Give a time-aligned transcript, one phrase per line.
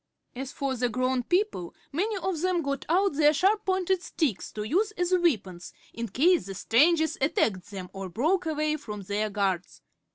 [0.35, 4.63] As for the grown people, many of them got out their sharp pointed sticks to
[4.63, 9.83] use as weapons in case the strangers attacked them or broke away from their guards.